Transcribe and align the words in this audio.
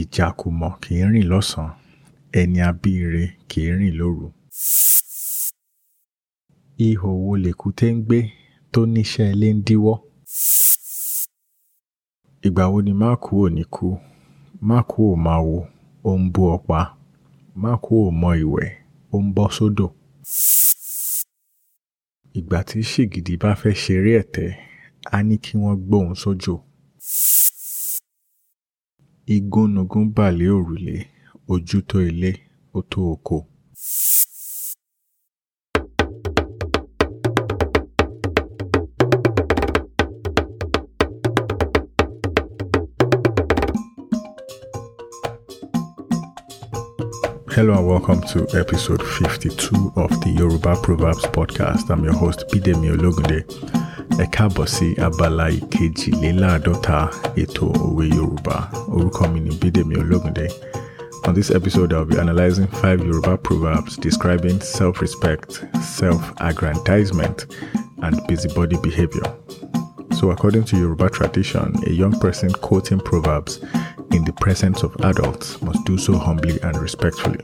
ìjàkùmọ̀ 0.00 0.70
kì 0.82 0.92
í 1.02 1.04
rìn 1.12 1.26
lọ́sàn-án 1.32 1.76
ẹni 2.40 2.58
abíire 2.68 3.24
kì 3.48 3.60
í 3.68 3.72
rìn 3.78 3.94
lóru. 3.98 4.26
ihò 6.86 7.08
wo 7.24 7.32
lèkúté 7.44 7.86
ń 7.94 7.98
gbé 8.06 8.18
tó 8.72 8.80
níṣẹ́ 8.94 9.28
ilé 9.34 9.48
ń 9.56 9.60
díwọ́? 9.66 9.96
ìgbà 12.46 12.64
wo 12.72 12.78
ni 12.86 12.92
máàkù 13.00 13.30
ò 13.44 13.48
ní 13.56 13.62
kú 13.74 13.88
máàkù 14.68 14.98
ò 15.12 15.16
máa 15.26 15.40
wo 15.48 15.58
ó 16.04 16.12
ń 16.20 16.24
bú 16.32 16.42
ọ̀pá 16.56 16.80
máàkù 17.62 17.92
ò 18.06 18.10
mọ 18.20 18.30
ìwẹ̀ 18.44 18.70
ó 19.14 19.16
ń 19.24 19.26
bọ́ 19.36 19.48
sódò. 19.56 19.86
ìgbà 22.38 22.58
tí 22.68 22.78
ṣìgìdì 22.90 23.34
bá 23.42 23.50
fẹ́ 23.60 23.74
ṣeré 23.82 24.12
ẹ̀tẹ́ 24.22 24.48
á 25.16 25.18
ní 25.28 25.34
kí 25.44 25.52
wọ́n 25.62 25.76
gbóhùn 25.86 26.14
sójò. 26.22 26.54
Igúnnugún 29.36 30.06
bà 30.16 30.26
lé 30.38 30.46
òrùlé 30.58 30.96
ojú 31.52 31.78
ilé 32.10 32.32
ó 32.72 32.80
tó 32.90 33.00
oko. 33.12 33.38
Hello 47.54 47.74
and 47.74 47.86
welcome 47.88 48.20
to 48.32 48.46
episode 48.58 49.02
52 49.02 49.92
of 49.96 50.10
the 50.22 50.30
Yoruba 50.38 50.76
Proverbs 50.76 51.26
podcast. 51.36 51.90
I'm 51.90 52.02
your 52.04 52.14
host 52.14 52.44
Bidemi 52.50 52.88
Ologunde. 52.96 53.77
Ẹ 54.22 54.26
káàbọ̀ 54.34 54.66
sí 54.74 54.86
abala 55.06 55.46
ìkejìléláàádọ́ta 55.58 56.98
ètò 57.42 57.66
òwe 57.86 58.04
Yorùbá. 58.16 58.56
Orúkọ 58.94 59.22
mi 59.32 59.40
ni 59.46 59.52
Bidemi 59.60 59.94
Ologunde. 60.02 60.46
On 61.26 61.34
this 61.34 61.50
episode, 61.58 61.92
I'll 61.92 62.04
be 62.04 62.18
analyzing 62.24 62.66
five 62.82 62.98
Yoruba 63.06 63.36
proverbs 63.36 63.96
describing 63.96 64.58
self-respect, 64.60 65.50
self-aggrandizement, 65.98 67.38
and 68.04 68.14
busybody 68.28 68.76
behavior. 68.88 69.26
So, 70.18 70.30
according 70.34 70.64
to 70.68 70.76
Yoruba 70.76 71.08
tradition, 71.10 71.66
a 71.86 71.90
young 72.02 72.14
person 72.18 72.50
quoting 72.68 73.00
proverbs 73.10 73.60
in 74.16 74.24
the 74.24 74.32
presence 74.44 74.82
of 74.82 74.96
adults 75.10 75.62
must 75.62 75.84
do 75.84 75.96
so 75.96 76.12
humbly 76.18 76.58
and 76.62 76.76
respectfully. 76.78 77.40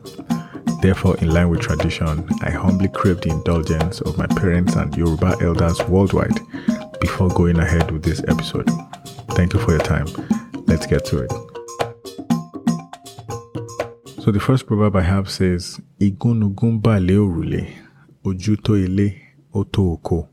Therefore, 0.84 1.16
in 1.16 1.30
line 1.32 1.48
with 1.48 1.62
tradition, 1.62 2.28
I 2.42 2.50
humbly 2.50 2.88
crave 2.88 3.22
the 3.22 3.30
indulgence 3.30 4.02
of 4.02 4.18
my 4.18 4.26
parents 4.26 4.74
and 4.76 4.94
Yoruba 4.94 5.34
elders 5.40 5.82
worldwide 5.88 6.38
before 7.00 7.30
going 7.30 7.58
ahead 7.58 7.90
with 7.90 8.02
this 8.02 8.20
episode. 8.28 8.68
Thank 9.30 9.54
you 9.54 9.60
for 9.60 9.70
your 9.70 9.80
time. 9.80 10.04
Let's 10.66 10.84
get 10.84 11.06
to 11.06 11.20
it. 11.24 11.32
So, 14.22 14.30
the 14.30 14.38
first 14.38 14.66
proverb 14.66 14.94
I 14.94 15.00
have 15.00 15.30
says, 15.30 15.80
Igunugumba 16.02 17.00
leorule, 17.00 17.66
ojuto 18.22 18.76
ile 18.76 19.22
oto 19.54 19.92
oko. 19.92 20.28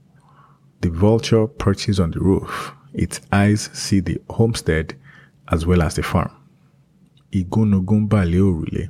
The 0.82 0.90
vulture 0.90 1.48
perches 1.48 1.98
on 1.98 2.12
the 2.12 2.20
roof. 2.20 2.74
Its 2.94 3.22
eyes 3.32 3.70
see 3.72 4.02
the 4.02 4.20
homestead 4.30 5.00
as 5.50 5.66
well 5.66 5.82
as 5.82 5.96
the 5.96 6.04
farm. 6.04 6.32
Lé 7.32 7.46
òrùlé, 7.50 8.90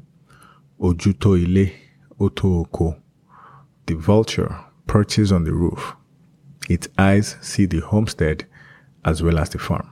ojú 0.82 1.14
tó 1.14 1.38
ilé, 1.38 1.72
ó 2.20 2.30
oko. 2.62 2.96
The 3.86 3.94
vulture 3.96 4.56
perches 4.88 5.32
on 5.32 5.44
the 5.44 5.54
roof. 5.54 5.96
Its 6.70 6.88
eyes 6.98 7.38
see 7.42 7.66
the 7.66 7.80
homestead 7.80 8.46
as 9.06 9.22
well 9.22 9.38
as 9.38 9.50
the 9.50 9.59
farm. 9.59 9.90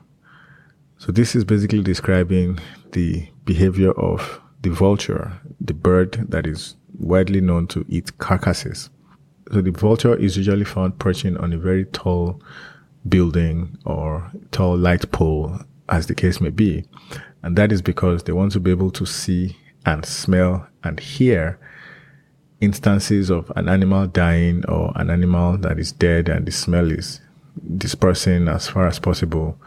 So 0.97 1.11
this 1.11 1.35
is 1.35 1.45
basically 1.45 1.81
describing 1.81 2.59
the 2.91 3.27
behavior 3.45 3.91
of 3.91 4.41
the 4.61 4.69
vulture, 4.69 5.39
the 5.61 5.73
bird 5.73 6.25
that 6.29 6.45
is 6.45 6.75
widely 6.97 7.39
known 7.39 7.67
to 7.67 7.85
eat 7.87 8.17
carcasses. 8.17 8.89
So 9.51 9.61
the 9.61 9.71
vulture 9.71 10.15
is 10.15 10.37
usually 10.37 10.65
found 10.65 10.99
perching 10.99 11.37
on 11.37 11.53
a 11.53 11.57
very 11.57 11.85
tall 11.85 12.41
building 13.07 13.77
or 13.85 14.31
tall 14.51 14.77
light 14.77 15.09
pole 15.11 15.59
as 15.87 16.07
the 16.07 16.15
case 16.15 16.41
may 16.41 16.49
be. 16.49 16.83
And 17.41 17.55
that 17.57 17.71
is 17.71 17.81
because 17.81 18.23
they 18.23 18.33
want 18.33 18.51
to 18.53 18.59
be 18.59 18.71
able 18.71 18.91
to 18.91 19.05
see 19.05 19.55
and 19.85 20.05
smell 20.05 20.67
and 20.83 20.99
hear 20.99 21.59
instances 22.61 23.29
of 23.29 23.51
an 23.55 23.69
animal 23.69 24.07
dying 24.07 24.65
or 24.67 24.91
an 24.95 25.09
animal 25.09 25.57
that 25.57 25.79
is 25.79 25.91
dead 25.91 26.29
and 26.29 26.45
the 26.45 26.51
smell 26.51 26.91
is 26.91 27.21
dispersing 27.77 28.47
as 28.47 28.67
far 28.67 28.87
as 28.87 28.99
possible. 28.99 29.57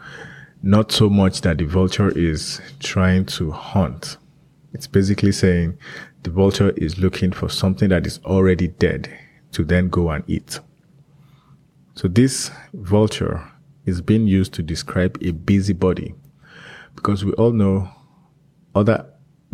Not 0.61 0.91
so 0.91 1.09
much 1.09 1.41
that 1.41 1.57
the 1.57 1.65
vulture 1.65 2.17
is 2.17 2.61
trying 2.79 3.25
to 3.25 3.51
hunt. 3.51 4.17
It's 4.73 4.87
basically 4.87 5.31
saying 5.31 5.77
the 6.23 6.29
vulture 6.29 6.71
is 6.71 6.97
looking 6.97 7.31
for 7.31 7.49
something 7.49 7.89
that 7.89 8.07
is 8.07 8.19
already 8.25 8.69
dead 8.69 9.13
to 9.51 9.63
then 9.63 9.89
go 9.89 10.09
and 10.09 10.23
eat. 10.27 10.59
So 11.95 12.07
this 12.07 12.49
vulture 12.73 13.51
is 13.85 14.01
being 14.01 14.27
used 14.27 14.53
to 14.53 14.63
describe 14.63 15.17
a 15.21 15.31
busybody 15.31 16.15
because 16.95 17.25
we 17.25 17.33
all 17.33 17.51
know 17.51 17.89
other 18.73 19.05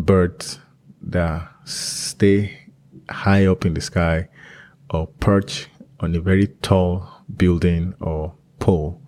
birds 0.06 0.60
that 1.02 1.50
stay 1.66 2.58
high 3.10 3.46
up 3.46 3.66
in 3.66 3.74
the 3.74 3.82
sky 3.82 4.28
or 4.90 5.08
perch 5.08 5.68
on 6.00 6.16
a 6.16 6.20
very 6.20 6.48
tall 6.48 7.24
building 7.36 7.94
or 8.00 8.34
pole. 8.60 9.02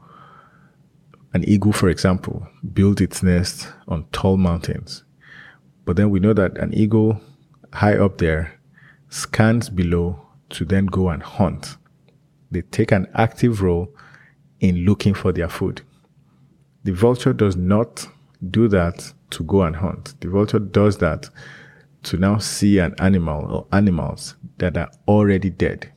An 1.34 1.44
eagle, 1.46 1.72
for 1.72 1.90
example, 1.90 2.48
builds 2.74 3.02
its 3.02 3.24
nest 3.24 3.68
on 3.88 4.06
tall 4.12 4.38
mountains. 4.38 5.04
But 5.86 5.96
then 5.96 6.10
we 6.10 6.20
know 6.20 6.34
that 6.34 6.58
an 6.58 6.74
eagle 6.74 7.22
high 7.74 7.98
up 7.98 8.18
there 8.18 8.60
scans 9.10 9.70
below 9.70 10.26
to 10.50 10.66
then 10.66 10.86
go 10.86 11.10
and 11.10 11.24
hunt. 11.24 11.78
They 12.52 12.62
take 12.62 12.92
an 12.92 13.08
active 13.14 13.62
role 13.62 13.94
in 14.60 14.86
looking 14.86 15.14
for 15.14 15.32
their 15.32 15.50
food. 15.50 15.82
The 16.84 16.92
vulture 16.92 17.34
does 17.34 17.56
not 17.56 18.08
do 18.50 18.68
that 18.68 19.14
to 19.32 19.44
go 19.44 19.64
and 19.64 19.76
hunt. 19.76 20.16
The 20.22 20.30
vulture 20.30 20.60
does 20.60 20.98
that 21.00 21.30
to 22.04 22.18
now 22.18 22.38
see 22.38 22.80
an 22.80 22.96
animal 23.00 23.46
or 23.52 23.68
animals 23.72 24.36
that 24.58 24.78
are 24.78 24.92
already 25.08 25.50
dead. 25.50 25.92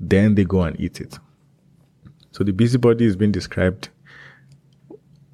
Then 0.00 0.34
they 0.34 0.44
go 0.44 0.62
and 0.62 0.78
eat 0.80 1.00
it. 1.00 1.18
So 2.32 2.42
the 2.42 2.52
busybody 2.52 3.04
is 3.04 3.16
being 3.16 3.32
described 3.32 3.88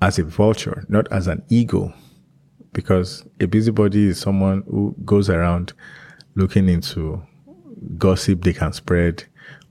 as 0.02 0.18
a 0.18 0.24
vulture, 0.24 0.84
not 0.88 1.10
as 1.12 1.26
an 1.26 1.42
eagle, 1.48 1.92
because 2.72 3.24
a 3.40 3.46
busybody 3.46 4.08
is 4.08 4.18
someone 4.18 4.62
who 4.68 4.94
goes 5.04 5.28
around 5.28 5.72
looking 6.34 6.68
into 6.68 7.22
gossip 7.96 8.42
they 8.42 8.52
can 8.52 8.72
spread 8.72 9.24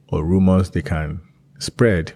or 0.09 0.25
rumors 0.25 0.71
they 0.71 0.81
can 0.81 1.21
spread 1.59 2.13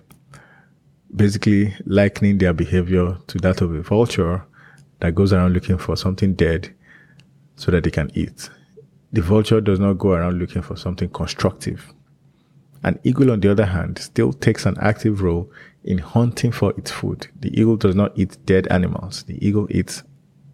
basically 1.15 1.73
likening 1.85 2.39
their 2.39 2.53
behavior 2.53 3.17
to 3.27 3.37
that 3.37 3.61
of 3.61 3.73
a 3.73 3.81
vulture 3.81 4.43
that 4.99 5.15
goes 5.15 5.33
around 5.33 5.53
looking 5.53 5.77
for 5.77 5.95
something 5.95 6.33
dead 6.33 6.73
so 7.55 7.71
that 7.71 7.83
they 7.83 7.91
can 7.91 8.09
eat. 8.13 8.49
The 9.11 9.21
vulture 9.21 9.61
does 9.61 9.79
not 9.79 9.93
go 9.99 10.13
around 10.13 10.39
looking 10.39 10.61
for 10.61 10.75
something 10.75 11.09
constructive. 11.09 11.93
An 12.83 12.99
eagle, 13.03 13.31
on 13.31 13.39
the 13.39 13.51
other 13.51 13.65
hand, 13.65 13.97
still 13.99 14.33
takes 14.33 14.65
an 14.65 14.75
active 14.79 15.21
role 15.21 15.51
in 15.83 15.99
hunting 15.99 16.51
for 16.51 16.73
its 16.77 16.91
food. 16.91 17.27
The 17.39 17.49
eagle 17.59 17.77
does 17.77 17.95
not 17.95 18.17
eat 18.17 18.37
dead 18.45 18.67
animals. 18.67 19.23
The 19.23 19.45
eagle 19.45 19.67
eats, 19.69 20.03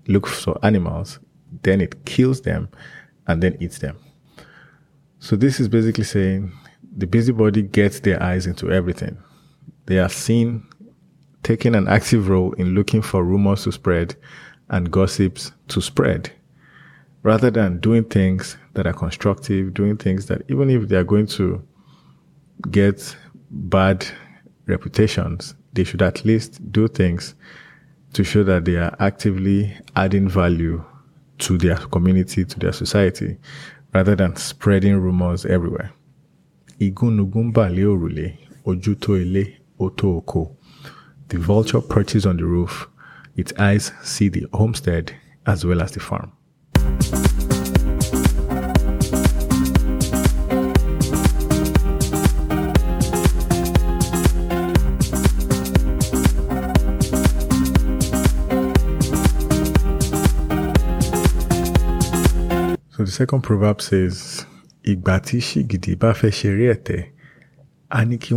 looks 0.08 0.44
for 0.44 0.58
animals, 0.64 1.20
then 1.64 1.82
it 1.82 2.06
kills 2.06 2.42
them 2.42 2.70
and 3.28 3.42
then 3.42 3.58
eats 3.60 3.80
them. 3.80 3.98
So 5.20 5.36
this 5.36 5.60
is 5.60 5.68
basically 5.68 6.04
saying 6.04 6.52
the 6.96 7.08
busybody 7.08 7.62
gets 7.62 8.00
their 8.00 8.22
eyes 8.22 8.46
into 8.46 8.72
everything. 8.72 9.18
They 9.86 10.00
are 10.00 10.10
seen 10.10 10.66
taking 11.44 11.76
an 11.76 11.88
active 11.88 12.30
role 12.30 12.54
in 12.54 12.76
looking 12.76 13.02
for 13.02 13.24
rumors 13.24 13.64
to 13.64 13.72
spread 13.72 14.16
and 14.70 14.92
gossips 14.92 15.52
to 15.68 15.82
spread 15.82 16.32
rather 17.24 17.50
than 17.52 17.80
doing 17.80 18.04
things 18.04 18.58
that 18.74 18.88
are 18.88 18.94
constructive, 18.94 19.74
doing 19.74 19.98
things 19.98 20.28
that 20.28 20.42
even 20.50 20.70
if 20.70 20.88
they 20.88 20.96
are 20.96 21.04
going 21.04 21.28
to 21.28 21.62
get 22.72 23.16
bad 23.52 24.06
reputations, 24.68 25.56
they 25.74 25.84
should 25.84 26.02
at 26.02 26.24
least 26.26 26.72
do 26.72 26.88
things 26.88 27.36
to 28.14 28.24
show 28.24 28.44
that 28.44 28.66
they 28.66 28.76
are 28.76 28.96
actively 29.00 29.76
adding 29.96 30.28
value 30.30 30.84
to 31.40 31.58
their 31.58 31.78
community, 31.78 32.44
to 32.46 32.60
their 32.60 32.72
society, 32.72 33.38
rather 33.94 34.16
than 34.16 34.36
spreading 34.36 34.98
rumors 34.98 35.46
everywhere. 35.46 35.92
Igúnnugún 36.80 37.54
le 37.56 37.84
òrùlé, 37.84 38.38
ojú 38.66 38.96
tó 38.96 39.14
ilé, 39.18 39.58
ó 39.80 39.90
tó 39.90 40.18
oko. 40.18 40.56
The 41.30 41.38
vulture 41.38 41.80
perches 41.80 42.26
on 42.26 42.38
the 42.38 42.46
roof. 42.46 42.88
Its 43.36 43.54
eyes 43.60 43.92
see 44.02 44.30
the 44.30 44.48
homestead 44.52 45.14
as 45.46 45.64
well 45.64 45.80
as 45.80 45.92
the 45.92 46.00
farm. 46.00 46.32
So 62.90 63.06
the 63.06 63.12
second 63.12 63.44
proverb 63.44 63.82
says, 63.84 64.46
tí 65.22 65.38
ṣìgìdì 65.40 65.96
bá 65.96 66.14
fẹ́ 66.14 66.32
ṣeré 66.32 66.66
ẹ̀tẹ̀, 66.74 67.04
á 67.92 68.04
ní 68.06 68.18
kí 68.18 68.34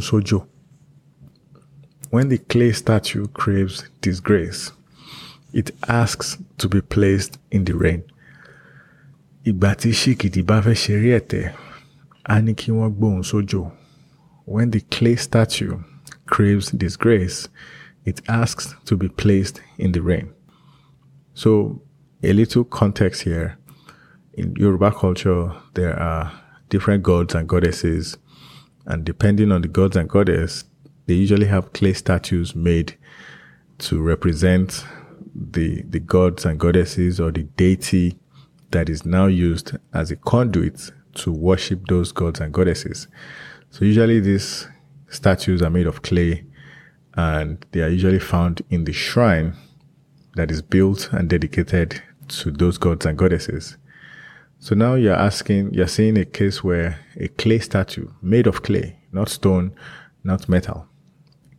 sójò. 0.00 0.49
When 2.10 2.28
the 2.28 2.38
clay 2.38 2.72
statue 2.72 3.28
craves 3.28 3.84
disgrace, 4.00 4.72
it 5.52 5.70
asks 5.86 6.38
to 6.58 6.68
be 6.68 6.80
placed 6.80 7.38
in 7.52 7.64
the 7.64 7.74
rain. 7.76 8.02
Ìgbà 9.46 9.74
tí 9.76 9.90
ṣìgìdì 9.92 10.42
bá 10.44 10.60
fẹ́. 10.60 11.52
When 14.44 14.70
the 14.72 14.80
clay 14.80 15.14
statue 15.16 15.78
craves 16.26 16.70
disgrace, 16.72 17.48
it 18.04 18.20
asks 18.28 18.74
to 18.86 18.96
be 18.96 19.08
placed 19.08 19.60
in 19.78 19.92
the 19.92 20.02
rain. 20.02 20.32
So, 21.34 21.80
a 22.24 22.32
little 22.32 22.64
context 22.64 23.22
here. 23.22 23.56
In 24.34 24.56
Yoruba 24.56 24.90
culture, 24.90 25.52
there 25.74 25.96
are 25.96 26.32
different 26.68 27.04
gods 27.04 27.34
and 27.36 27.48
goddesses, 27.48 28.16
and 28.86 29.04
depending 29.04 29.52
on 29.52 29.62
the 29.62 29.68
gods 29.68 29.96
and 29.96 30.08
goddess, 30.08 30.64
they 31.10 31.16
usually 31.16 31.46
have 31.46 31.72
clay 31.72 31.92
statues 31.92 32.54
made 32.54 32.96
to 33.78 34.00
represent 34.00 34.84
the 35.34 35.82
the 35.82 35.98
gods 35.98 36.44
and 36.44 36.60
goddesses 36.60 37.18
or 37.18 37.32
the 37.32 37.42
deity 37.42 38.16
that 38.70 38.88
is 38.88 39.04
now 39.04 39.26
used 39.26 39.76
as 39.92 40.12
a 40.12 40.16
conduit 40.16 40.92
to 41.14 41.32
worship 41.32 41.84
those 41.88 42.12
gods 42.12 42.38
and 42.38 42.54
goddesses. 42.54 43.08
So 43.70 43.84
usually 43.84 44.20
these 44.20 44.68
statues 45.08 45.62
are 45.62 45.70
made 45.70 45.88
of 45.88 46.02
clay 46.02 46.44
and 47.14 47.66
they 47.72 47.80
are 47.80 47.88
usually 47.88 48.20
found 48.20 48.62
in 48.70 48.84
the 48.84 48.92
shrine 48.92 49.56
that 50.36 50.52
is 50.52 50.62
built 50.62 51.12
and 51.12 51.28
dedicated 51.28 52.00
to 52.28 52.52
those 52.52 52.78
gods 52.78 53.04
and 53.04 53.18
goddesses. 53.18 53.76
So 54.60 54.76
now 54.76 54.94
you're 54.94 55.14
asking, 55.14 55.74
you're 55.74 55.88
seeing 55.88 56.16
a 56.18 56.24
case 56.24 56.62
where 56.62 57.00
a 57.16 57.26
clay 57.26 57.58
statue 57.58 58.10
made 58.22 58.46
of 58.46 58.62
clay, 58.62 59.00
not 59.10 59.28
stone, 59.28 59.74
not 60.22 60.48
metal, 60.48 60.86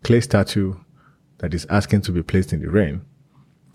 clay 0.04 0.22
statue 0.22 0.76
that 1.40 1.54
is 1.54 1.66
asking 1.70 2.02
to 2.02 2.12
be 2.12 2.24
placed 2.24 2.54
in 2.54 2.62
the 2.62 2.70
rain. 2.70 3.02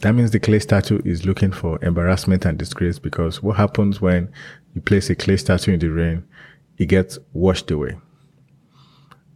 That 0.01 0.13
means 0.13 0.31
the 0.31 0.41
clay 0.41 0.59
statue 0.59 1.01
is 1.05 1.25
looking 1.25 1.53
for 1.53 1.83
embarrassment 1.83 2.45
and 2.45 2.59
disgrace 2.59 2.99
because 2.99 3.43
what 3.43 3.57
happens 3.57 4.01
when 4.01 4.31
you 4.75 4.83
place 4.83 5.09
a 5.09 5.15
clay 5.15 5.37
statue 5.37 5.73
in 5.73 5.81
the 5.81 5.89
rain, 5.89 6.25
it 6.79 6.87
gets 6.87 7.19
washed 7.33 7.71
away. 7.71 7.97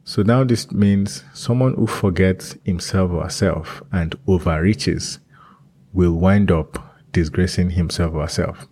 So 0.04 0.22
now 0.22 0.44
this 0.44 0.70
means 0.70 1.25
someone 1.32 1.75
who 1.75 1.87
forgets 1.87 2.56
himself 2.64 3.10
or 3.12 3.22
herself 3.22 3.82
and 3.92 4.14
overreaches 4.26 5.19
will 5.92 6.12
wind 6.12 6.50
up 6.50 6.96
disgracing 7.12 7.70
himself 7.70 8.14
or 8.14 8.22
herself. 8.22 8.66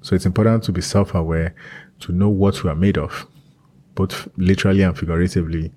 So 0.00 0.14
it's 0.14 0.26
important 0.26 0.64
to 0.64 0.72
be 0.72 0.80
self 0.80 1.14
aware, 1.14 1.54
to 2.00 2.12
know 2.12 2.28
what 2.28 2.62
we 2.62 2.70
are 2.70 2.76
made 2.76 2.98
of, 2.98 3.26
both 3.94 4.28
literally 4.36 4.82
and 4.82 4.98
figuratively, 4.98 5.72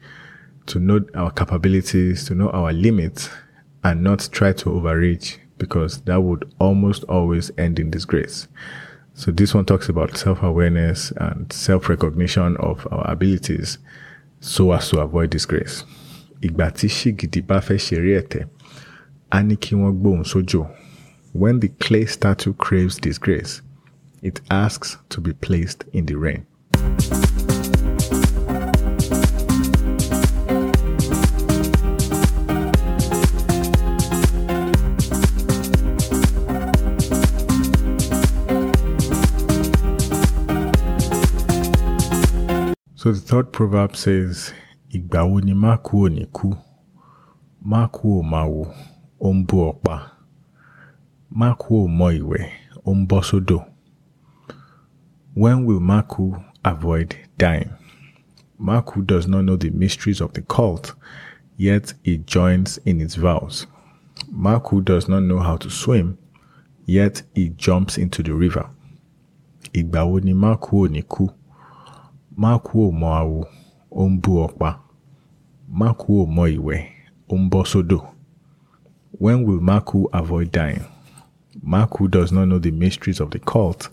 to 0.68 0.80
know 0.80 1.02
our 1.14 1.32
capabilities, 1.32 2.26
to 2.26 2.36
know 2.36 2.50
our 2.50 2.74
limits, 2.74 3.30
and 3.84 4.04
not 4.04 4.28
try 4.32 4.52
to 4.54 4.72
overreach 4.72 5.40
because 5.58 6.02
that 6.02 6.22
would 6.22 6.52
almost 6.60 7.04
always 7.06 7.52
end 7.58 7.80
in 7.80 7.90
disgrace. 7.92 8.48
So 9.14 9.32
this 9.32 9.54
one 9.54 9.66
talks 9.66 9.88
about 9.88 10.18
self-awareness 10.18 11.12
and 11.18 11.52
self-recognition 11.54 12.58
of 12.58 12.86
our 12.92 13.10
abilities 13.10 13.78
so 14.42 14.72
as 14.74 14.90
to 14.90 15.00
avoid 15.00 15.30
disgrace. 15.30 15.84
Ìgbà 16.42 16.72
tí 16.72 16.88
ṣìgìdì 16.90 17.42
bá 17.48 17.60
fẹ́ 17.62 17.80
sójò. 20.24 20.70
When 21.34 21.60
the 21.60 21.70
clay 21.80 22.06
statue 22.06 22.54
craves 22.54 22.98
disgrace, 22.98 23.62
it 24.22 24.42
asks 24.50 24.98
to 25.10 25.22
be 25.22 25.34
placed 25.34 25.86
in 25.94 26.06
the 26.06 26.16
rain. 26.16 26.46
So 43.06 43.12
the 43.12 43.20
third 43.20 43.52
proverb 43.54 43.96
says, 43.96 44.52
Ìgbà 44.92 45.30
wo 45.30 45.40
ni 45.40 45.54
má 45.54 45.78
kú 45.78 46.06
ò 46.06 46.10
ní 46.10 46.26
kú? 46.34 46.58
Má 47.62 47.86
kú 47.94 48.18
wò, 48.50 48.66
ọ̀pá. 49.72 50.10
Má 51.30 51.54
mọ 51.88 52.08
ìwẹ̀. 52.20 52.50
When 55.36 55.66
will 55.66 55.80
Maku 55.80 56.44
avoid 56.64 57.16
dying? 57.38 57.70
Maku 58.60 59.06
does 59.06 59.28
not 59.28 59.44
know 59.46 59.56
the 59.56 59.70
mysteries 59.70 60.20
of 60.20 60.34
the 60.34 60.42
cult, 60.42 60.96
yet 61.58 61.94
he 62.02 62.18
joins 62.18 62.80
in 62.86 63.00
its 63.02 63.14
vows. 63.14 63.68
Maku 64.34 64.84
does 64.84 65.08
not 65.08 65.22
know 65.22 65.42
how 65.42 65.58
to 65.58 65.70
swim, 65.70 66.18
yet 66.88 67.22
he 67.36 67.50
jumps 67.50 68.00
into 68.00 68.24
the 68.24 68.34
river. 68.34 68.68
Ìgbà 69.76 70.24
ni 70.24 70.34
Maku 70.34 70.88
ò 70.88 70.90
ní 70.90 71.04
kú? 71.04 71.30
Maku 72.38 72.78
ò 72.88 72.92
mọ 72.92 73.08
àwo, 73.22 73.40
ó 73.92 74.04
ń 74.12 74.20
bú 74.22 74.32
ọ̀pá. 74.46 74.70
Ìwẹ̀, 76.56 76.82
ó 77.32 77.36
ń 77.40 77.50
bọ́ 77.52 77.64
sódò. 77.72 78.00
When 79.18 79.46
will 79.46 79.62
Maku 79.62 80.10
avoid 80.12 80.52
dying? 80.52 80.84
Maku 81.64 82.10
does 82.12 82.34
not 82.34 82.46
know 82.50 82.60
the 82.60 82.72
mysteries 82.72 83.22
of 83.22 83.32
the 83.32 83.40
cult, 83.40 83.88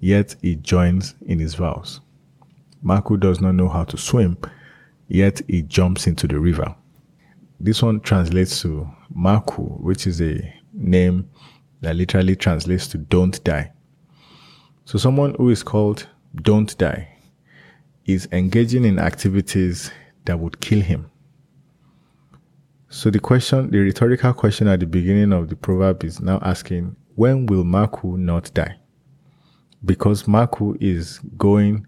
yet 0.00 0.34
he 0.40 0.54
joins 0.56 1.14
in 1.26 1.38
his 1.40 1.54
vows. 1.56 2.00
Maku 2.82 3.20
does 3.20 3.42
not 3.42 3.54
know 3.54 3.68
how 3.68 3.84
to 3.84 3.98
swim, 3.98 4.38
yet 5.06 5.42
he 5.46 5.60
jumps 5.60 6.06
into 6.06 6.26
the 6.26 6.40
river. 6.40 6.74
This 7.60 7.82
one 7.82 8.00
translates 8.00 8.62
to 8.62 8.88
Maku, 9.14 9.78
which 9.82 10.06
is 10.06 10.22
a 10.22 10.40
name 10.72 11.28
that 11.82 11.96
literally 11.96 12.34
translates 12.34 12.86
to 12.88 12.96
don't 12.98 13.44
die. 13.44 13.72
So 14.86 14.96
someone 14.96 15.34
who 15.34 15.50
is 15.50 15.62
called 15.62 16.08
don't 16.34 16.76
die 16.78 17.13
is 18.06 18.28
engaging 18.32 18.84
in 18.84 18.98
activities 18.98 19.90
that 20.24 20.38
would 20.38 20.60
kill 20.60 20.80
him. 20.80 21.10
So 22.88 23.10
the 23.10 23.18
question, 23.18 23.70
the 23.70 23.78
rhetorical 23.78 24.32
question 24.32 24.68
at 24.68 24.80
the 24.80 24.86
beginning 24.86 25.32
of 25.32 25.48
the 25.48 25.56
proverb 25.56 26.04
is 26.04 26.20
now 26.20 26.38
asking, 26.42 26.94
when 27.16 27.46
will 27.46 27.64
Maku 27.64 28.16
not 28.16 28.52
die? 28.54 28.76
Because 29.84 30.24
Maku 30.24 30.76
is 30.80 31.18
going 31.36 31.86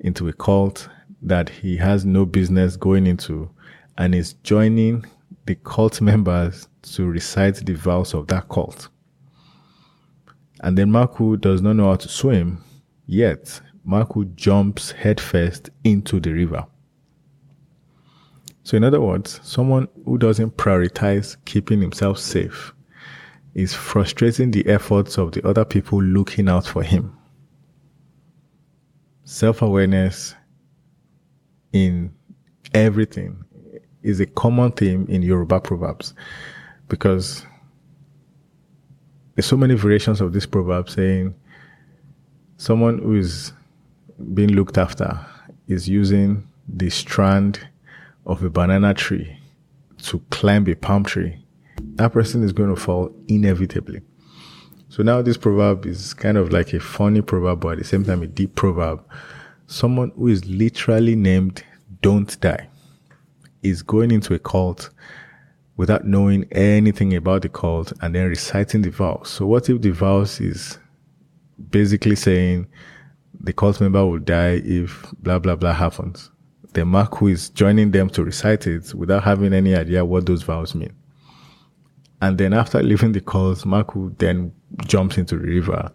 into 0.00 0.28
a 0.28 0.32
cult 0.32 0.88
that 1.22 1.48
he 1.48 1.76
has 1.76 2.04
no 2.04 2.26
business 2.26 2.76
going 2.76 3.06
into 3.06 3.50
and 3.96 4.14
is 4.14 4.34
joining 4.44 5.04
the 5.46 5.54
cult 5.56 6.00
members 6.00 6.68
to 6.82 7.06
recite 7.06 7.56
the 7.64 7.74
vows 7.74 8.14
of 8.14 8.26
that 8.28 8.48
cult. 8.48 8.88
And 10.60 10.76
then 10.76 10.90
Maku 10.90 11.40
does 11.40 11.62
not 11.62 11.74
know 11.74 11.86
how 11.86 11.96
to 11.96 12.08
swim, 12.08 12.62
yet 13.06 13.60
Maku 13.88 14.34
jumps 14.34 14.90
headfirst 14.90 15.70
into 15.82 16.20
the 16.20 16.30
river. 16.32 16.66
So, 18.62 18.76
in 18.76 18.84
other 18.84 19.00
words, 19.00 19.40
someone 19.42 19.88
who 20.04 20.18
doesn't 20.18 20.58
prioritize 20.58 21.36
keeping 21.46 21.80
himself 21.80 22.18
safe 22.18 22.74
is 23.54 23.72
frustrating 23.72 24.50
the 24.50 24.66
efforts 24.66 25.16
of 25.16 25.32
the 25.32 25.46
other 25.48 25.64
people 25.64 26.02
looking 26.02 26.50
out 26.50 26.66
for 26.66 26.82
him. 26.82 27.16
Self 29.24 29.62
awareness 29.62 30.34
in 31.72 32.12
everything 32.74 33.42
is 34.02 34.20
a 34.20 34.26
common 34.26 34.72
theme 34.72 35.06
in 35.08 35.22
Yoruba 35.22 35.60
proverbs 35.60 36.12
because 36.88 37.46
there's 39.34 39.46
so 39.46 39.56
many 39.56 39.74
variations 39.74 40.20
of 40.20 40.32
this 40.34 40.44
proverb 40.46 40.90
saying 40.90 41.34
someone 42.58 42.98
who 42.98 43.14
is 43.16 43.52
being 44.34 44.52
looked 44.52 44.78
after 44.78 45.18
is 45.66 45.88
using 45.88 46.46
the 46.68 46.90
strand 46.90 47.68
of 48.26 48.42
a 48.42 48.50
banana 48.50 48.94
tree 48.94 49.38
to 49.98 50.18
climb 50.30 50.66
a 50.68 50.74
palm 50.74 51.04
tree, 51.04 51.44
that 51.94 52.12
person 52.12 52.42
is 52.42 52.52
going 52.52 52.74
to 52.74 52.80
fall 52.80 53.12
inevitably. 53.28 54.00
So 54.88 55.02
now 55.02 55.22
this 55.22 55.36
proverb 55.36 55.86
is 55.86 56.14
kind 56.14 56.36
of 56.36 56.52
like 56.52 56.72
a 56.72 56.80
funny 56.80 57.20
proverb, 57.20 57.60
but 57.60 57.72
at 57.72 57.78
the 57.78 57.84
same 57.84 58.04
time 58.04 58.22
a 58.22 58.26
deep 58.26 58.54
proverb. 58.54 59.04
Someone 59.66 60.12
who 60.16 60.28
is 60.28 60.44
literally 60.46 61.14
named 61.14 61.62
Don't 62.00 62.40
Die 62.40 62.68
is 63.62 63.82
going 63.82 64.10
into 64.10 64.34
a 64.34 64.38
cult 64.38 64.90
without 65.76 66.06
knowing 66.06 66.44
anything 66.52 67.14
about 67.14 67.42
the 67.42 67.48
cult 67.48 67.92
and 68.00 68.14
then 68.14 68.28
reciting 68.28 68.82
the 68.82 68.90
vows. 68.90 69.28
So 69.28 69.46
what 69.46 69.68
if 69.68 69.80
the 69.80 69.90
vows 69.90 70.40
is 70.40 70.78
basically 71.70 72.16
saying 72.16 72.66
the 73.40 73.52
cult 73.52 73.80
member 73.80 74.04
will 74.04 74.18
die 74.18 74.60
if 74.64 75.12
blah 75.20 75.38
blah 75.38 75.56
blah 75.56 75.72
happens? 75.72 76.30
The 76.74 76.82
Maku 76.82 77.32
is 77.32 77.50
joining 77.50 77.90
them 77.90 78.10
to 78.10 78.22
recite 78.22 78.66
it 78.66 78.94
without 78.94 79.24
having 79.24 79.52
any 79.52 79.74
idea 79.74 80.04
what 80.04 80.26
those 80.26 80.42
vows 80.42 80.74
mean. 80.74 80.94
And 82.20 82.36
then 82.36 82.52
after 82.52 82.82
leaving 82.82 83.12
the 83.12 83.20
cult, 83.20 83.58
Maku 83.60 84.16
then 84.18 84.52
jumps 84.86 85.18
into 85.18 85.36
the 85.36 85.46
river. 85.46 85.90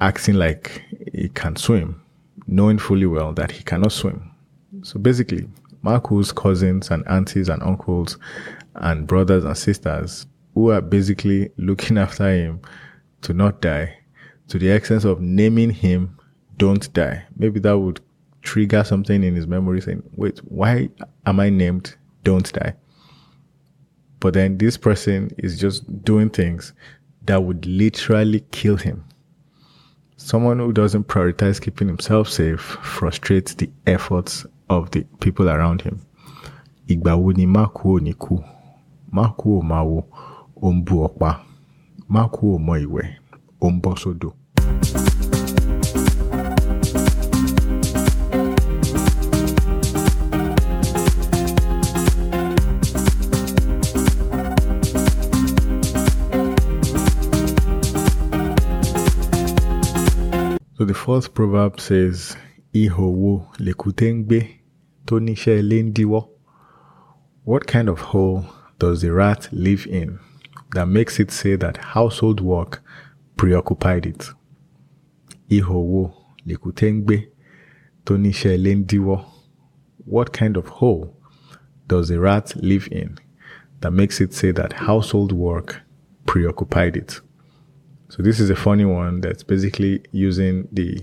acting 0.00 0.34
like 0.34 0.82
he 1.12 1.28
can 1.30 1.56
swim, 1.56 2.00
knowing 2.46 2.78
fully 2.78 3.06
well 3.06 3.32
that 3.32 3.50
he 3.50 3.62
cannot 3.62 3.92
swim. 3.92 4.30
So 4.82 4.98
basically, 4.98 5.48
Maku's 5.84 6.32
cousins 6.32 6.90
and 6.90 7.06
aunties 7.08 7.48
and 7.48 7.62
uncles 7.62 8.18
and 8.76 9.06
brothers 9.06 9.44
and 9.44 9.56
sisters 9.56 10.26
who 10.54 10.70
are 10.70 10.80
basically 10.80 11.50
looking 11.56 11.98
after 12.06 12.28
him 12.30 12.60
to 13.22 13.32
not 13.32 13.60
die 13.60 13.96
to 14.48 14.58
the 14.58 14.68
extent 14.68 15.04
of 15.04 15.20
naming 15.20 15.70
him 15.70 16.18
don't 16.56 16.92
die. 16.92 17.24
Maybe 17.36 17.60
that 17.60 17.78
would 17.78 18.00
trigger 18.42 18.84
something 18.84 19.22
in 19.24 19.34
his 19.34 19.46
memory 19.46 19.80
saying, 19.80 20.02
wait, 20.16 20.38
why 20.44 20.88
am 21.26 21.40
I 21.40 21.48
named 21.50 21.96
don't 22.22 22.50
die? 22.52 22.74
But 24.20 24.34
then 24.34 24.58
this 24.58 24.76
person 24.76 25.30
is 25.38 25.58
just 25.58 26.04
doing 26.04 26.30
things 26.30 26.72
that 27.26 27.42
would 27.42 27.66
literally 27.66 28.40
kill 28.52 28.76
him. 28.76 29.04
Someone 30.16 30.58
who 30.58 30.72
doesn't 30.72 31.08
prioritize 31.08 31.60
keeping 31.60 31.88
himself 31.88 32.28
safe 32.28 32.60
frustrates 32.60 33.54
the 33.54 33.68
efforts 33.86 34.46
of 34.70 34.90
the 34.92 35.04
people 35.20 35.48
around 35.48 35.82
him. 35.82 36.00
Ìgbà 36.88 37.16
wo 37.16 37.30
ni 37.32 37.46
má 37.46 37.64
kú 37.72 37.96
ò 37.96 38.00
ní 38.00 38.12
kú? 38.14 38.44
Má 39.10 39.32
kú 39.38 39.58
ò 39.58 39.62
máa 39.64 39.84
wo, 39.88 40.04
ó 40.60 40.68
ń 40.72 40.84
bu 40.84 41.08
ọ̀pá. 41.08 41.40
So 60.84 60.88
the 60.88 60.92
fourth 60.92 61.32
proverb 61.32 61.80
says, 61.80 62.36
Ihò 62.74 63.08
wo 63.10 63.48
lèkúté 63.58 64.12
ń 64.12 64.26
gbé 64.28 64.40
tó 65.06 65.16
níṣẹ́ 65.18 65.60
ilé 65.62 65.78
ń 65.82 65.92
díwọ́? 65.96 66.28
What 67.44 67.66
kind 67.66 67.88
of 67.88 68.00
hole 68.12 68.44
does 68.78 69.00
the 69.00 69.10
rat 69.10 69.48
live 69.50 69.86
in 69.86 70.18
that 70.74 70.86
makes 70.86 71.18
it 71.18 71.30
say 71.30 71.56
that 71.56 71.78
household 71.96 72.42
work 72.42 72.82
preoccupied 73.38 74.04
it? 74.04 74.28
Ihò 75.48 75.72
wo 75.92 76.12
lèkúté 76.46 76.92
ń 76.92 77.00
gbé 77.06 77.28
tó 78.04 78.18
níṣẹ́ 78.18 78.54
ilé 78.58 78.72
ń 78.76 78.84
díwọ́? 78.84 79.24
What 80.04 80.34
kind 80.34 80.54
of 80.58 80.66
hole 80.68 81.16
does 81.88 82.08
the 82.08 82.20
rat 82.20 82.54
live 82.56 82.88
in 82.92 83.16
that 83.80 83.94
makes 83.94 84.20
it 84.20 84.34
say 84.34 84.50
that 84.52 84.74
household 84.84 85.32
work 85.32 85.80
preoccupied 86.26 86.94
it? 86.94 87.22
So 88.14 88.22
this 88.22 88.38
is 88.38 88.48
a 88.48 88.54
funny 88.54 88.84
one 88.84 89.22
that's 89.22 89.42
basically 89.42 90.00
using 90.12 90.68
the 90.70 91.02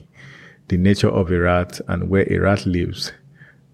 the 0.70 0.78
nature 0.78 1.10
of 1.10 1.30
a 1.30 1.40
rat 1.40 1.82
and 1.90 2.10
where 2.10 2.26
a 2.32 2.40
rat 2.40 2.66
lives 2.66 3.12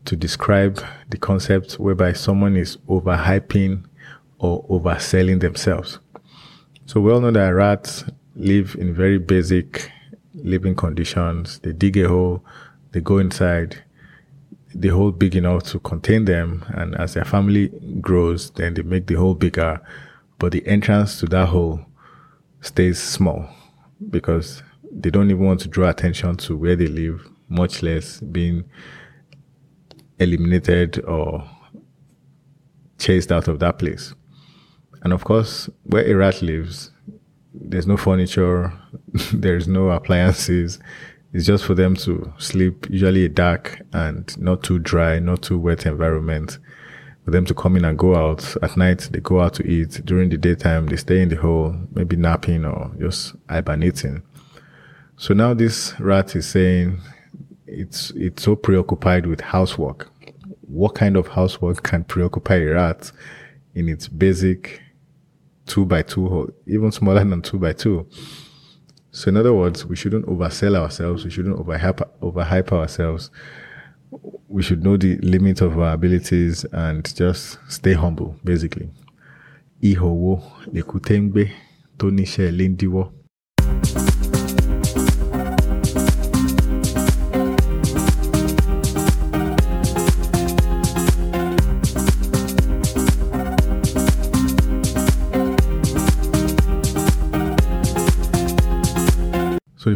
to 0.05 0.15
describe 0.15 0.83
the 1.09 1.17
concept 1.17 1.73
whereby 1.73 2.13
someone 2.13 2.55
is 2.55 2.77
overhyping 2.89 3.83
or 4.39 4.65
overselling 4.69 5.39
themselves. 5.39 5.99
So 6.87 6.99
we 6.99 7.11
all 7.11 7.21
know 7.21 7.29
that 7.29 7.49
rats 7.49 8.05
live 8.35 8.75
in 8.79 8.95
very 8.95 9.19
basic 9.19 9.91
living 10.33 10.73
conditions. 10.73 11.59
They 11.59 11.73
dig 11.73 11.95
a 11.97 12.07
hole, 12.07 12.43
they 12.91 13.01
go 13.01 13.19
inside, 13.19 13.83
the 14.73 14.87
hole 14.87 15.11
big 15.11 15.35
enough 15.35 15.65
to 15.65 15.79
contain 15.81 16.25
them, 16.25 16.65
and 16.69 16.95
as 16.95 17.13
their 17.13 17.25
family 17.25 17.67
grows, 18.01 18.49
then 18.49 18.73
they 18.73 18.81
make 18.81 19.05
the 19.05 19.13
hole 19.13 19.35
bigger. 19.35 19.79
But 20.39 20.53
the 20.53 20.65
entrance 20.65 21.19
to 21.19 21.27
that 21.27 21.49
hole 21.49 21.85
stays 22.61 23.01
small 23.01 23.49
because 24.09 24.63
they 24.91 25.09
don't 25.09 25.29
even 25.29 25.45
want 25.45 25.59
to 25.61 25.67
draw 25.67 25.89
attention 25.89 26.35
to 26.37 26.55
where 26.55 26.75
they 26.75 26.87
live, 26.87 27.27
much 27.49 27.83
less 27.83 28.19
being 28.19 28.63
eliminated 30.19 31.03
or 31.05 31.49
chased 32.97 33.31
out 33.31 33.47
of 33.47 33.59
that 33.59 33.79
place. 33.79 34.13
And 35.03 35.13
of 35.13 35.23
course, 35.23 35.69
where 35.83 36.05
a 36.05 36.13
rat 36.13 36.41
lives, 36.41 36.91
there's 37.53 37.87
no 37.87 37.97
furniture, 37.97 38.73
there's 39.33 39.67
no 39.67 39.89
appliances. 39.89 40.79
It's 41.33 41.45
just 41.45 41.65
for 41.65 41.75
them 41.75 41.95
to 41.97 42.33
sleep, 42.37 42.87
usually 42.89 43.25
a 43.25 43.29
dark 43.29 43.81
and 43.93 44.35
not 44.39 44.63
too 44.63 44.79
dry, 44.79 45.19
not 45.19 45.43
too 45.43 45.59
wet 45.59 45.85
environment. 45.85 46.57
For 47.27 47.31
them 47.31 47.43
to 47.47 47.53
come 47.53 47.75
in 47.75 47.83
and 47.83 47.99
go 47.99 48.15
out. 48.15 48.55
At 48.63 48.77
night, 48.77 49.09
they 49.11 49.19
go 49.19 49.41
out 49.41 49.55
to 49.55 49.67
eat. 49.69 49.99
During 50.05 50.29
the 50.29 50.37
daytime, 50.37 50.85
they 50.85 50.95
stay 50.95 51.21
in 51.21 51.27
the 51.27 51.35
hole, 51.35 51.75
maybe 51.93 52.15
napping 52.15 52.63
or 52.63 52.89
just 52.97 53.35
hibernating. 53.49 54.23
So 55.17 55.33
now 55.33 55.53
this 55.53 55.93
rat 55.99 56.37
is 56.37 56.47
saying 56.47 57.01
it's, 57.65 58.11
it's 58.11 58.43
so 58.43 58.55
preoccupied 58.55 59.25
with 59.25 59.41
housework. 59.41 60.09
What 60.61 60.95
kind 60.95 61.17
of 61.17 61.27
housework 61.27 61.83
can 61.83 62.05
preoccupy 62.05 62.59
a 62.59 62.73
rat 62.75 63.11
in 63.75 63.89
its 63.89 64.07
basic 64.07 64.81
two 65.65 65.85
by 65.85 66.03
two 66.03 66.29
hole, 66.29 66.49
even 66.65 66.93
smaller 66.93 67.25
than 67.25 67.41
two 67.41 67.59
by 67.59 67.73
two? 67.73 68.07
So 69.11 69.27
in 69.27 69.35
other 69.35 69.53
words, 69.53 69.85
we 69.85 69.97
shouldn't 69.97 70.27
oversell 70.27 70.77
ourselves. 70.77 71.25
We 71.25 71.31
shouldn't 71.31 71.59
overhype, 71.59 72.09
overhype 72.21 72.71
ourselves. 72.71 73.31
We 74.47 74.63
should 74.63 74.83
know 74.83 74.97
the 74.97 75.17
limit 75.17 75.61
of 75.61 75.77
our 75.77 75.93
abilities 75.93 76.65
and 76.71 77.03
just 77.15 77.59
stay 77.69 77.93
humble, 77.93 78.35
basically. 78.43 78.89
Ihò 79.81 80.09
wo 80.09 80.41
lèkúté 80.73 81.19
ń 81.19 81.29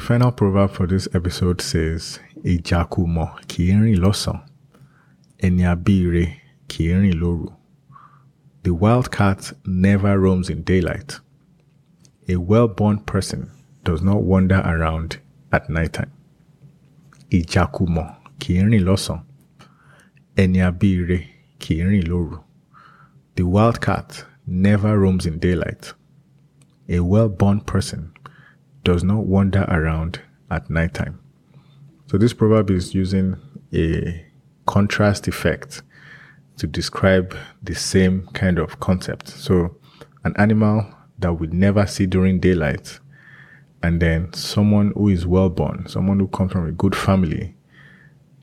final 0.01 0.31
proverb 0.31 0.71
for 0.71 0.87
this 0.87 1.07
episode 1.13 1.61
says, 1.61 2.19
Ìjàkùmọ̀ 2.43 3.27
kì 3.47 3.61
í 3.71 3.73
rìn 3.81 3.99
lọ́sàn, 4.03 4.39
lóru. 7.21 7.53
The 8.63 8.73
wild 8.73 9.11
cat 9.11 9.53
never 9.65 10.19
roams 10.19 10.49
in 10.49 10.63
daylight. 10.63 11.19
A 12.27 12.35
well-born 12.37 12.99
person 12.99 13.51
does 13.83 14.01
not 14.01 14.23
wander 14.23 14.61
around 14.65 15.19
at 15.51 15.69
nighttime. 15.69 16.11
Ìjàkùmọ̀ 17.29 18.15
kì 18.39 18.53
í 18.59 18.63
rìn 18.69 18.83
lọ́sàn, 18.85 19.21
lóru. 22.09 22.43
The 23.35 23.43
wild 23.43 23.79
cat 23.81 24.25
never 24.47 24.97
roams 24.97 25.25
in 25.27 25.37
daylight. 25.37 25.93
A 26.89 26.99
well-born 27.01 27.59
person 27.61 28.11
does 28.83 29.03
not 29.03 29.25
wander 29.25 29.65
around 29.69 30.21
at 30.49 30.69
nighttime. 30.69 31.19
So 32.07 32.17
this 32.17 32.33
proverb 32.33 32.69
is 32.69 32.93
using 32.93 33.37
a 33.73 34.25
contrast 34.65 35.27
effect 35.27 35.81
to 36.57 36.67
describe 36.67 37.35
the 37.63 37.75
same 37.75 38.27
kind 38.33 38.59
of 38.59 38.79
concept. 38.79 39.29
So 39.29 39.77
an 40.23 40.33
animal 40.37 40.93
that 41.19 41.33
we 41.33 41.47
never 41.47 41.87
see 41.87 42.05
during 42.05 42.39
daylight 42.39 42.99
and 43.83 44.01
then 44.01 44.31
someone 44.33 44.91
who 44.95 45.07
is 45.07 45.25
well 45.25 45.49
born, 45.49 45.87
someone 45.87 46.19
who 46.19 46.27
comes 46.27 46.51
from 46.51 46.67
a 46.67 46.71
good 46.71 46.95
family 46.95 47.55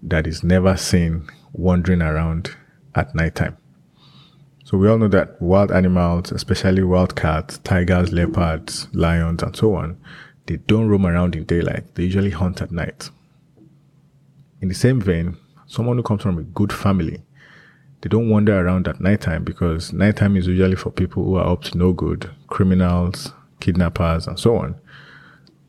that 0.03 0.27
is 0.27 0.43
never 0.43 0.77
seen 0.77 1.29
wandering 1.53 2.03
around 2.03 2.57
at 2.95 3.15
nighttime. 3.15 3.57
So 4.65 4.77
we 4.77 4.89
all 4.89 4.99
know 4.99 5.09
that 5.09 5.41
wild 5.41 5.73
animals, 5.73 6.31
especially 6.31 6.83
wild 6.83 7.17
cats, 7.17 7.59
tigers, 7.59 8.13
leopards, 8.13 8.89
lions, 8.93 9.43
and 9.43 9.57
so 9.57 9.75
on, 9.75 9.99
they 10.49 10.57
don't 10.57 10.89
roam 10.89 11.07
around 11.07 11.37
in 11.37 11.45
daylight. 11.45 11.95
They 11.95 12.05
usually 12.05 12.31
hunt 12.31 12.63
at 12.63 12.73
night. 12.73 13.11
In 14.61 14.69
the 14.69 14.75
same 14.75 15.01
vein, 15.01 15.37
someone 15.67 15.99
who 15.99 16.03
comes 16.03 16.23
from 16.23 16.39
a 16.39 16.43
good 16.43 16.73
family, 16.73 17.23
they 18.01 18.09
don't 18.09 18.31
wander 18.31 18.59
around 18.59 18.89
at 18.89 19.01
nighttime 19.01 19.45
because 19.45 19.93
nighttime 19.93 20.37
is 20.37 20.47
usually 20.47 20.75
for 20.75 20.91
people 20.91 21.23
who 21.23 21.37
are 21.37 21.47
up 21.53 21.63
to 21.65 21.77
no 21.77 21.93
good, 21.93 22.31
criminals, 22.47 23.33
kidnappers, 23.61 24.27
and 24.27 24.39
so 24.39 24.57
on. 24.57 24.75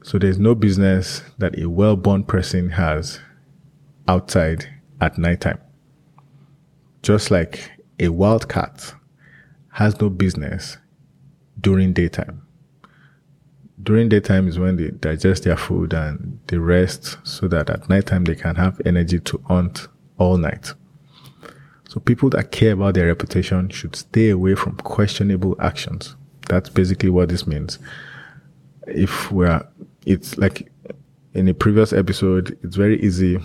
So 0.01 0.17
there's 0.17 0.39
no 0.39 0.55
business 0.55 1.23
that 1.39 1.59
a 1.59 1.67
well-born 1.67 2.23
person 2.23 2.69
has 2.69 3.19
outside 4.07 4.69
at 5.01 5.17
nighttime. 5.17 5.59
Just 7.03 7.31
like 7.31 7.69
a 7.99 8.09
wild 8.09 8.47
cat 8.47 8.93
has 9.73 9.99
no 9.99 10.09
business 10.09 10.77
during 11.59 11.91
daytime. 11.91 12.43
During 13.81 14.09
daytime 14.09 14.47
is 14.47 14.59
when 14.59 14.75
they 14.75 14.89
digest 14.89 15.43
their 15.43 15.55
food 15.55 15.93
and 15.93 16.39
they 16.47 16.57
rest 16.57 17.17
so 17.23 17.47
that 17.47 17.69
at 17.69 17.87
nighttime 17.87 18.25
they 18.25 18.35
can 18.35 18.55
have 18.55 18.81
energy 18.85 19.19
to 19.21 19.41
hunt 19.47 19.87
all 20.17 20.37
night. 20.37 20.73
So 21.87 21.99
people 21.99 22.29
that 22.31 22.51
care 22.51 22.73
about 22.73 22.93
their 22.93 23.07
reputation 23.07 23.69
should 23.69 23.95
stay 23.95 24.29
away 24.29 24.55
from 24.55 24.75
questionable 24.77 25.55
actions. 25.59 26.15
That's 26.47 26.69
basically 26.69 27.09
what 27.09 27.29
this 27.29 27.47
means. 27.47 27.79
If 28.85 29.31
we're, 29.31 29.65
it's 30.05 30.37
like 30.37 30.71
in 31.33 31.47
a 31.47 31.53
previous 31.53 31.93
episode, 31.93 32.57
it's 32.63 32.75
very 32.75 33.01
easy 33.01 33.39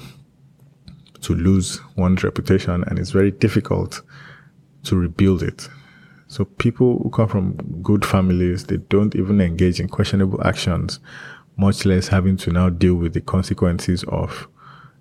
to 1.22 1.34
lose 1.34 1.80
one's 1.96 2.22
reputation 2.22 2.84
and 2.86 2.98
it's 2.98 3.10
very 3.10 3.30
difficult 3.30 4.02
to 4.84 4.96
rebuild 4.96 5.42
it. 5.42 5.68
So 6.34 6.44
people 6.44 6.98
who 7.00 7.10
come 7.10 7.28
from 7.28 7.52
good 7.80 8.04
families, 8.04 8.64
they 8.64 8.78
don't 8.78 9.14
even 9.14 9.40
engage 9.40 9.78
in 9.78 9.86
questionable 9.86 10.44
actions, 10.44 10.98
much 11.56 11.84
less 11.84 12.08
having 12.08 12.36
to 12.38 12.50
now 12.50 12.70
deal 12.70 12.96
with 12.96 13.12
the 13.14 13.20
consequences 13.20 14.02
of 14.08 14.48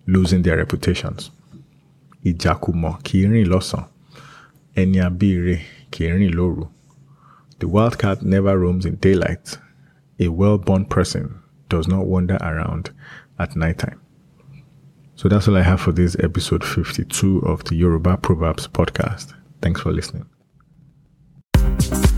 losing 0.05 0.43
their 0.43 0.57
reputations. 0.57 1.31
Ẹni 4.75 4.99
abíire 5.07 5.57
kì 5.91 6.05
í 6.05 6.11
rìn 6.13 6.33
lóru. 6.37 6.67
The 7.59 7.67
wildcat 7.67 8.21
never 8.21 8.55
roams 8.59 8.85
in 8.85 8.95
daylight. 8.97 9.57
A 10.19 10.27
well-born 10.27 10.85
person 10.85 11.39
does 11.69 11.87
not 11.87 12.05
wander 12.05 12.37
around 12.41 12.91
at 13.39 13.55
nighttime. 13.55 13.99
So 15.15 15.29
that's 15.29 15.47
all 15.47 15.57
I 15.57 15.63
have 15.63 15.81
for 15.81 15.91
this 15.93 16.15
episode 16.19 16.63
52 16.63 17.39
of 17.39 17.63
the 17.63 17.75
Yoruba 17.75 18.17
Proverbs 18.17 18.67
podcast. 18.67 19.33
Thanks 19.63 19.81
for 19.81 19.91
listening. 19.91 20.25
Thank 21.63 22.08
you 22.08 22.12